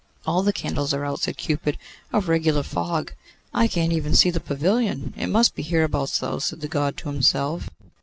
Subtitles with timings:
[0.25, 1.77] 'All the candles are out!' said Cupid;
[2.11, 3.13] 'a regular fog.
[3.53, 7.09] I cannot even see the pavilion: it must be hereabouts, though,' said the God to
[7.09, 7.69] himself.